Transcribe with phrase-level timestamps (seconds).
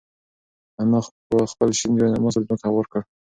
[0.81, 0.99] انا
[1.51, 2.99] خپل شین جاینماز پر ځمکه هوار کړ.